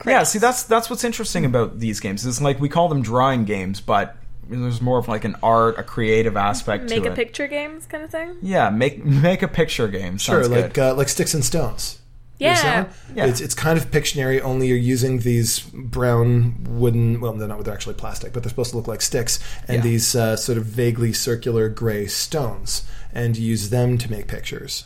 Yeah. 0.07 0.23
See, 0.23 0.39
that's 0.39 0.63
that's 0.65 0.89
what's 0.91 1.05
interesting 1.05 1.45
about 1.45 1.79
these 1.79 2.01
games. 2.01 2.25
Is 2.25 2.41
like 2.41 2.61
we 2.61 2.69
call 2.69 2.89
them 2.89 3.03
drawing 3.03 3.45
games, 3.45 3.81
but 3.81 4.17
there's 4.49 4.81
more 4.81 4.99
of 4.99 5.07
like 5.09 5.25
an 5.25 5.37
art, 5.43 5.79
a 5.79 5.83
creative 5.83 6.37
aspect 6.37 6.91
make 6.91 7.03
to 7.05 7.09
a 7.09 7.13
it. 7.13 7.17
picture 7.17 7.47
games 7.47 7.87
kind 7.87 8.03
of 8.03 8.11
thing. 8.11 8.37
Yeah, 8.43 8.71
make 8.71 9.05
make 9.05 9.43
a 9.43 9.49
picture 9.49 9.89
game. 9.89 10.19
Sure, 10.19 10.43
Sounds 10.43 10.49
like 10.55 10.75
good. 10.75 10.93
uh, 10.93 10.95
like 10.95 11.09
Sticks 11.09 11.35
and 11.35 11.45
Stones. 11.45 11.99
Yeah. 12.39 12.87
Yeah. 13.15 13.27
It's, 13.27 13.43
it's 13.43 13.53
kind 13.55 13.77
of 13.79 13.91
Pictionary, 13.91 14.41
only 14.41 14.67
you're 14.69 14.79
using 14.79 15.19
these 15.19 15.59
brown 15.61 16.65
wooden, 16.65 17.21
well, 17.21 17.35
they're 17.35 17.47
not, 17.47 17.63
they're 17.65 17.75
actually 17.75 17.97
plastic, 17.97 18.33
but 18.33 18.43
they're 18.43 18.49
supposed 18.49 18.71
to 18.71 18.79
look 18.79 18.89
like 18.89 19.03
sticks, 19.03 19.39
and 19.69 19.77
Yeah. 19.77 19.83
these 19.83 20.15
uh, 20.17 20.37
sort 20.37 20.57
of 20.57 20.65
vaguely 20.65 21.13
circular 21.13 21.69
gray 21.69 22.07
stones, 22.07 22.85
and 23.13 23.37
you 23.37 23.47
use 23.47 23.69
them 23.69 23.99
to 23.99 24.11
make 24.11 24.27
pictures. 24.27 24.85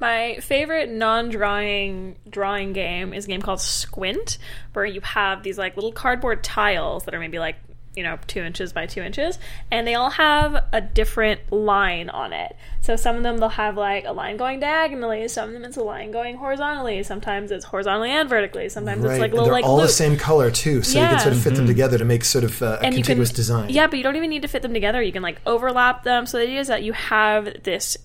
My 0.00 0.38
favorite 0.40 0.90
non-drawing 0.90 2.16
drawing 2.28 2.72
game 2.72 3.12
is 3.12 3.24
a 3.24 3.28
game 3.28 3.42
called 3.42 3.60
Squint, 3.60 4.38
where 4.72 4.86
you 4.86 5.00
have 5.00 5.42
these 5.42 5.58
like 5.58 5.76
little 5.76 5.92
cardboard 5.92 6.44
tiles 6.44 7.04
that 7.04 7.14
are 7.14 7.20
maybe 7.20 7.38
like 7.38 7.56
you 7.96 8.04
know 8.04 8.16
two 8.28 8.42
inches 8.42 8.72
by 8.72 8.86
two 8.86 9.02
inches, 9.02 9.40
and 9.72 9.84
they 9.86 9.94
all 9.94 10.10
have 10.10 10.64
a 10.72 10.80
different 10.80 11.50
line 11.50 12.10
on 12.10 12.32
it. 12.32 12.54
So 12.80 12.94
some 12.94 13.16
of 13.16 13.24
them 13.24 13.38
they'll 13.38 13.48
have 13.48 13.76
like 13.76 14.04
a 14.06 14.12
line 14.12 14.36
going 14.36 14.60
diagonally, 14.60 15.26
some 15.26 15.48
of 15.48 15.52
them 15.52 15.64
it's 15.64 15.76
a 15.76 15.82
line 15.82 16.12
going 16.12 16.36
horizontally. 16.36 17.02
Sometimes 17.02 17.50
it's 17.50 17.64
horizontally 17.64 18.10
and 18.12 18.28
vertically. 18.28 18.68
Sometimes 18.68 19.02
Right, 19.02 19.14
it's 19.14 19.20
like 19.20 19.30
and 19.30 19.34
little 19.34 19.46
they're 19.46 19.52
like 19.52 19.64
all 19.64 19.80
the 19.80 19.88
same 19.88 20.16
color 20.16 20.52
too, 20.52 20.84
so 20.84 21.00
you 21.00 21.06
can 21.06 21.18
sort 21.18 21.34
of 21.34 21.42
fit 21.42 21.56
them 21.56 21.66
together 21.66 21.98
to 21.98 22.04
make 22.04 22.24
sort 22.24 22.44
of 22.44 22.62
uh, 22.62 22.78
a 22.80 22.84
and 22.84 23.04
can 23.04 23.18
design. 23.18 23.68
Yeah, 23.68 23.88
but 23.88 23.96
you 23.96 24.04
don't 24.04 24.16
even 24.16 24.30
need 24.30 24.42
to 24.42 24.48
fit 24.48 24.62
them 24.62 24.72
together. 24.72 25.02
You 25.02 25.12
can 25.12 25.22
like 25.22 25.40
overlap 25.44 26.04
them. 26.04 26.26
So 26.26 26.38
the 26.38 26.44
idea 26.44 26.60
is 26.60 26.68
that 26.68 26.84
you 26.84 26.92
have 26.92 27.64
this 27.64 27.98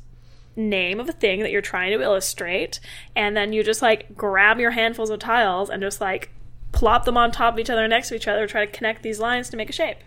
name 0.55 0.99
of 0.99 1.09
a 1.09 1.13
thing 1.13 1.41
that 1.41 1.51
you're 1.51 1.61
trying 1.61 1.97
to 1.97 2.03
illustrate, 2.03 2.79
and 3.15 3.35
then 3.35 3.53
you 3.53 3.63
just 3.63 3.81
like 3.81 4.15
grab 4.15 4.59
your 4.59 4.71
handfuls 4.71 5.09
of 5.09 5.19
tiles 5.19 5.69
and 5.69 5.81
just 5.81 5.99
like 6.01 6.29
plop 6.71 7.05
them 7.05 7.17
on 7.17 7.31
top 7.31 7.53
of 7.53 7.59
each 7.59 7.69
other 7.69 7.87
next 7.87 8.09
to 8.09 8.15
each 8.15 8.27
other, 8.27 8.47
try 8.47 8.65
to 8.65 8.71
connect 8.71 9.03
these 9.03 9.19
lines 9.19 9.49
to 9.49 9.57
make 9.57 9.69
a 9.69 9.73
shape. 9.73 9.97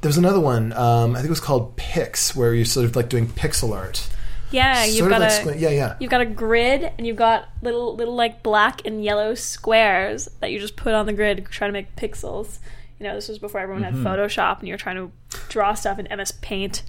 There 0.00 0.08
was 0.08 0.16
another 0.18 0.40
one, 0.40 0.72
um, 0.72 1.12
I 1.12 1.18
think 1.18 1.26
it 1.26 1.30
was 1.30 1.38
called 1.40 1.76
Pix, 1.76 2.34
where 2.34 2.54
you're 2.54 2.64
sort 2.64 2.86
of 2.86 2.96
like 2.96 3.08
doing 3.08 3.26
pixel 3.28 3.72
art. 3.74 4.08
Yeah, 4.50 4.84
you've 4.84 5.08
got 5.08 5.20
like 5.20 5.30
a 5.30 5.32
squint- 5.34 5.60
yeah, 5.60 5.70
yeah. 5.70 5.96
you've 6.00 6.10
got 6.10 6.20
a 6.20 6.26
grid 6.26 6.90
and 6.98 7.06
you've 7.06 7.16
got 7.16 7.48
little 7.62 7.94
little 7.96 8.14
like 8.14 8.42
black 8.42 8.84
and 8.84 9.02
yellow 9.02 9.34
squares 9.34 10.28
that 10.40 10.50
you 10.50 10.58
just 10.58 10.76
put 10.76 10.92
on 10.92 11.06
the 11.06 11.12
grid 11.14 11.38
to 11.38 11.42
try 11.44 11.66
to 11.66 11.72
make 11.72 11.94
pixels. 11.96 12.58
You 12.98 13.04
know, 13.08 13.14
this 13.14 13.28
was 13.28 13.38
before 13.38 13.60
everyone 13.60 13.82
Mm-hmm. 13.82 14.04
had 14.04 14.18
Photoshop 14.18 14.58
and 14.58 14.68
you're 14.68 14.76
trying 14.76 14.96
to 14.96 15.10
draw 15.48 15.72
stuff 15.74 15.98
in 15.98 16.06
MS 16.16 16.32
Paint. 16.42 16.82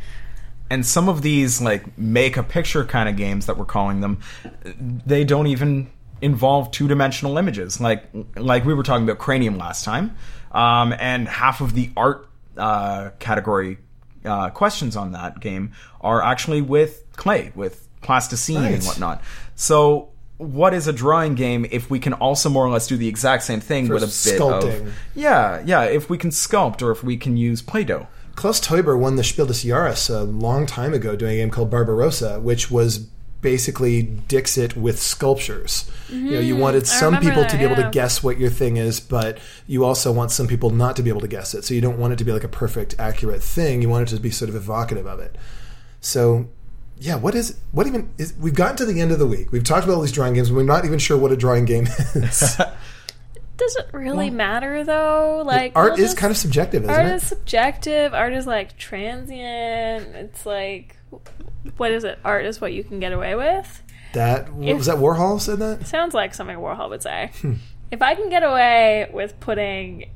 And 0.74 0.86
some 0.86 1.08
of 1.08 1.22
these 1.22 1.62
like 1.62 1.98
make 1.98 2.36
a 2.36 2.44
picture 2.44 2.84
kind 2.84 3.08
of 3.08 3.16
games 3.16 3.46
that 3.46 3.58
we're 3.58 3.66
calling 3.66 4.02
them 4.02 4.20
they 5.06 5.24
don't 5.24 5.48
even 5.48 5.90
involve 6.22 6.72
two-dimensional 6.72 7.38
images. 7.38 7.80
Like 7.80 8.06
like 8.36 8.66
we 8.66 8.74
were 8.74 8.84
talking 8.84 9.04
about 9.04 9.20
cranium 9.20 9.58
last 9.58 9.86
time 9.86 10.16
um, 10.52 10.94
and 10.98 11.28
half 11.28 11.62
of 11.62 11.74
the 11.74 11.92
art 11.96 12.28
uh, 12.58 13.12
category 13.20 13.78
uh, 14.26 14.50
questions 14.50 14.96
on 14.96 15.12
that 15.12 15.40
game 15.40 15.74
are 16.02 16.22
actually 16.24 16.62
with 16.62 17.04
clay 17.16 17.52
with 17.56 17.88
plasticine 18.02 18.64
and 18.64 18.84
whatnot. 18.84 19.22
So 19.56 20.10
what 20.38 20.74
is 20.74 20.88
a 20.88 20.94
drawing 20.94 21.36
game 21.36 21.66
if 21.72 21.90
we 21.90 22.00
can 22.00 22.14
also 22.14 22.50
more 22.50 22.66
or 22.66 22.70
less 22.70 22.88
do 22.88 22.98
the 22.98 23.08
exact 23.08 23.44
same 23.44 23.60
thing 23.60 23.88
For 23.88 23.94
with 23.96 24.04
a 24.04 24.08
bit 24.08 24.40
sculpting. 24.40 24.88
of 24.88 24.94
yeah 25.14 25.62
yeah 25.66 25.84
if 25.84 26.10
we 26.10 26.18
can 26.18 26.32
sculpt 26.32 26.82
or 26.82 26.92
if 26.92 27.04
we 27.04 27.18
can 27.18 27.38
use 27.38 27.62
play-doh 27.62 28.08
Klaus 28.36 28.60
Teuber 28.60 28.98
won 28.98 29.16
the 29.16 29.24
Spiel 29.24 29.46
des 29.46 29.54
Jahres 29.54 30.10
a 30.10 30.24
long 30.24 30.66
time 30.66 30.94
ago 30.94 31.16
doing 31.16 31.34
a 31.34 31.38
game 31.38 31.50
called 31.50 31.70
Barbarossa, 31.70 32.40
which 32.40 32.72
was 32.72 33.08
basically 33.44 34.02
Dixit 34.02 34.76
with 34.76 35.00
sculptures. 35.00 35.90
You 36.10 36.32
know, 36.32 36.40
you 36.40 36.56
wanted 36.56 36.84
Mm-hmm. 36.84 37.00
Some 37.00 37.18
people 37.20 37.44
that, 37.44 37.50
to 37.52 37.58
be 37.58 37.64
able 37.64 37.78
yeah. 37.78 37.86
to 37.86 37.92
guess 37.92 38.24
what 38.24 38.40
your 38.40 38.50
thing 38.50 38.78
is, 38.78 39.00
but 39.00 39.38
you 39.68 39.86
also 39.86 40.12
want 40.12 40.32
some 40.32 40.48
people 40.48 40.72
not 40.72 40.96
to 40.96 41.04
be 41.04 41.10
able 41.10 41.22
to 41.22 41.28
guess 41.28 41.54
it. 41.54 41.64
So 41.64 41.74
you 41.74 41.82
don't 41.82 42.00
want 42.00 42.14
it 42.14 42.16
to 42.18 42.24
be 42.26 42.32
like 42.32 42.44
a 42.44 42.50
perfect, 42.50 42.96
accurate 42.98 43.44
thing. 43.44 43.82
You 43.82 43.90
want 43.90 44.12
it 44.12 44.16
to 44.16 44.22
be 44.22 44.32
sort 44.32 44.50
of 44.50 44.56
evocative 44.56 45.06
of 45.06 45.20
it. 45.20 45.38
So, 46.02 46.50
yeah, 46.98 47.16
what 47.16 47.36
is 47.36 47.60
what 47.72 47.86
even 47.86 48.10
is? 48.18 48.34
We've 48.40 48.56
gotten 48.56 48.78
to 48.78 48.86
the 48.86 49.00
end 49.00 49.12
of 49.12 49.20
the 49.20 49.28
week. 49.28 49.52
We've 49.52 49.64
talked 49.64 49.84
about 49.84 49.96
all 49.96 50.02
these 50.02 50.12
drawing 50.12 50.34
games. 50.34 50.48
And 50.48 50.58
we're 50.58 50.64
not 50.64 50.86
even 50.86 51.00
sure 51.00 51.18
what 51.18 51.32
a 51.32 51.38
drawing 51.38 51.66
game 51.66 51.86
is. 52.16 52.60
Does 53.56 53.76
it 53.76 53.88
really 53.94 54.30
matter 54.30 54.84
though? 54.84 55.44
Like 55.46 55.74
Art 55.76 55.92
we'll 55.94 56.00
is 56.02 56.06
just- 56.12 56.18
kind 56.18 56.32
of 56.32 56.38
subjective, 56.38 56.84
isn't 56.84 56.94
it? 56.94 56.98
art 56.98 57.08
it? 57.12 57.16
is 57.16 57.24
subjective. 57.24 58.14
Art 58.14 58.34
is 58.34 58.48
like 58.48 58.78
transient. 58.78 60.16
It's 60.16 60.46
like 60.46 60.98
what 61.78 61.92
is 61.92 62.04
it? 62.04 62.20
Art 62.26 62.46
is 62.46 62.60
what 62.60 62.74
you 62.74 62.84
can 62.84 63.00
get 63.00 63.14
away 63.14 63.36
with. 63.36 63.84
that 64.14 64.52
what, 64.54 64.76
was 64.76 64.86
that 64.88 64.98
Warhol 64.98 65.40
said 65.40 65.60
that. 65.60 65.86
Sounds 65.88 66.14
like 66.14 66.34
something 66.34 66.58
Warhol 66.58 66.90
would 66.90 67.02
say. 67.04 67.32
Hmm. 67.42 67.54
if 67.92 68.02
I 68.02 68.16
can 68.16 68.30
get 68.30 68.44
away 68.44 69.10
with 69.14 69.40
putting 69.40 70.10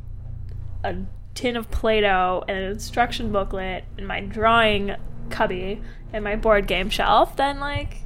a 0.83 0.95
tin 1.35 1.55
of 1.55 1.69
Play-Doh 1.69 2.43
and 2.47 2.57
an 2.57 2.71
instruction 2.71 3.31
booklet 3.31 3.83
in 3.97 4.05
my 4.07 4.21
drawing 4.21 4.95
cubby 5.29 5.81
and 6.11 6.23
my 6.23 6.35
board 6.35 6.65
game 6.67 6.89
shelf, 6.89 7.35
then 7.35 7.59
like 7.59 8.01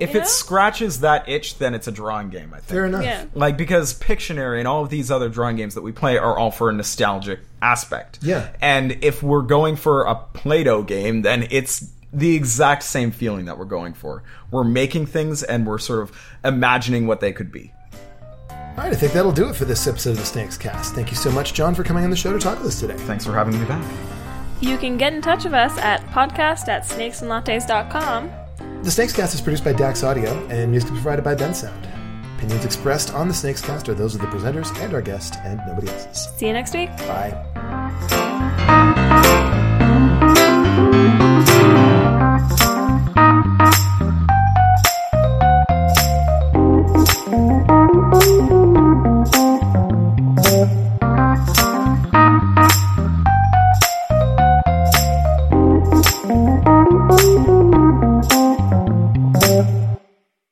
if 0.00 0.10
You 0.14 0.16
it 0.18 0.22
know? 0.22 0.28
scratches 0.28 1.00
that 1.00 1.28
itch 1.28 1.58
then 1.58 1.74
it's 1.74 1.86
a 1.88 1.92
drawing 1.92 2.28
game 2.30 2.52
i 2.52 2.58
think 2.58 2.68
Fair 2.68 2.86
enough. 2.86 3.02
yeah. 3.02 3.24
like 3.34 3.56
because 3.56 3.94
Pictionary 3.98 4.58
and 4.58 4.68
all 4.68 4.82
of 4.82 4.90
these 4.90 5.10
other 5.10 5.28
drawing 5.28 5.56
games 5.56 5.74
that 5.74 5.82
we 5.82 5.92
play 5.92 6.16
are 6.18 6.36
all 6.38 6.50
for 6.50 6.70
a 6.70 6.72
nostalgic 6.72 7.40
aspect. 7.60 8.18
Yeah. 8.22 8.48
And 8.60 9.02
if 9.02 9.22
we're 9.22 9.42
going 9.42 9.74
for 9.76 10.04
a 10.04 10.14
Play-Doh 10.14 10.82
game, 10.84 11.22
then 11.22 11.48
it's 11.50 11.90
the 12.12 12.34
exact 12.36 12.84
same 12.84 13.10
feeling 13.10 13.46
that 13.46 13.58
we're 13.58 13.64
going 13.64 13.92
for. 13.94 14.22
We're 14.52 14.62
making 14.64 15.06
things 15.06 15.42
and 15.42 15.66
we're 15.66 15.78
sort 15.78 16.02
of 16.02 16.16
imagining 16.44 17.06
what 17.08 17.20
they 17.20 17.32
could 17.32 17.50
be. 17.50 17.72
All 18.50 18.56
right, 18.84 18.92
I 18.92 18.94
think 18.94 19.12
that'll 19.12 19.32
do 19.32 19.48
it 19.48 19.56
for 19.56 19.64
this 19.64 19.86
episode 19.88 20.10
of 20.10 20.18
the 20.18 20.24
Snakes 20.24 20.56
Cast. 20.56 20.94
Thank 20.94 21.10
you 21.10 21.16
so 21.16 21.32
much, 21.32 21.52
John, 21.52 21.74
for 21.74 21.82
coming 21.82 22.04
on 22.04 22.10
the 22.10 22.16
show 22.16 22.32
to 22.32 22.38
talk 22.38 22.58
with 22.58 22.68
us 22.68 22.78
today. 22.80 22.94
Thanks 22.96 23.26
for 23.26 23.32
having 23.32 23.58
me 23.58 23.66
back. 23.66 23.84
You 24.60 24.78
can 24.78 24.96
get 24.96 25.12
in 25.12 25.20
touch 25.20 25.42
with 25.44 25.52
us 25.54 25.76
at 25.78 26.00
podcast 26.10 26.68
at 26.68 26.84
snakesandlattes.com. 26.84 28.47
The 28.88 28.92
Snakes 28.92 29.12
Cast 29.12 29.34
is 29.34 29.42
produced 29.42 29.64
by 29.64 29.74
Dax 29.74 30.02
Audio 30.02 30.32
and 30.48 30.70
music 30.70 30.88
provided 30.88 31.22
by 31.22 31.34
Bensound. 31.34 31.76
Opinions 32.38 32.64
expressed 32.64 33.12
on 33.12 33.28
the 33.28 33.34
Snakes 33.34 33.60
Cast 33.60 33.86
are 33.90 33.94
those 33.94 34.14
of 34.14 34.22
the 34.22 34.26
presenters 34.28 34.74
and 34.80 34.94
our 34.94 35.02
guest, 35.02 35.34
and 35.44 35.60
nobody 35.66 35.88
else's. 35.88 36.34
See 36.38 36.46
you 36.46 36.54
next 36.54 36.72
week. 36.72 36.88
Bye. 36.96 37.34